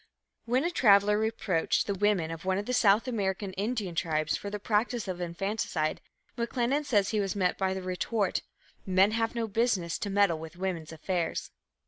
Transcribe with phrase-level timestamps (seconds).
[0.45, 4.49] When a traveller reproached the women of one of the South American Indian tribes for
[4.49, 6.01] the practice of infanticide,
[6.39, 8.41] McLennan says he was met by the retort,
[8.83, 11.51] "Men have no business to meddle with women's affairs."